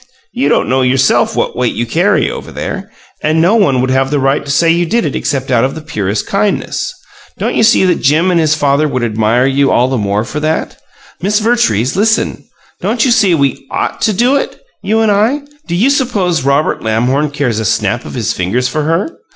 You 0.33 0.49
don't 0.49 0.67
know 0.67 0.81
yourself 0.81 1.35
what 1.35 1.55
weight 1.55 1.75
you 1.75 1.85
carry 1.85 2.27
over 2.27 2.51
there, 2.51 2.89
and 3.21 3.39
no 3.39 3.53
one 3.55 3.81
would 3.81 3.91
have 3.91 4.09
the 4.09 4.17
right 4.19 4.43
to 4.43 4.49
say 4.49 4.71
you 4.71 4.87
did 4.87 5.05
it 5.05 5.15
except 5.15 5.51
out 5.51 5.63
of 5.63 5.75
the 5.75 5.81
purest 5.81 6.25
kindness. 6.25 6.91
Don't 7.37 7.53
you 7.53 7.61
see 7.61 7.85
that 7.85 8.01
Jim 8.01 8.31
and 8.31 8.39
his 8.39 8.55
father 8.55 8.87
would 8.87 9.03
admire 9.03 9.45
you 9.45 9.69
all 9.69 9.89
the 9.89 9.99
more 9.99 10.23
for 10.23 10.43
it? 10.43 10.75
Miss 11.21 11.37
Vertrees, 11.39 11.95
listen! 11.95 12.43
Don't 12.79 13.05
you 13.05 13.11
see 13.11 13.35
we 13.35 13.67
OUGHT 13.69 14.01
to 14.01 14.11
do 14.13 14.35
it, 14.37 14.59
you 14.81 15.01
and 15.01 15.11
I? 15.11 15.43
Do 15.67 15.75
you 15.75 15.91
suppose 15.91 16.41
Robert 16.43 16.81
Lamhorn 16.81 17.29
cares 17.29 17.59
a 17.59 17.63
snap 17.65 18.03
of 18.03 18.15
his 18.15 18.33
finger 18.33 18.63
for 18.63 18.81
her? 18.81 19.07